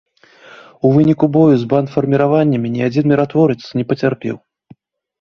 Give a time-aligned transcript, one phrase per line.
[0.87, 4.35] У выніку бою з бандфарміраваннямі ні адзін міратворац не пацярпеў.